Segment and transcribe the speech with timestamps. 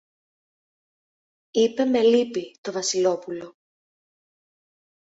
[1.51, 3.57] είπε με λύπη το Βασιλόπουλο.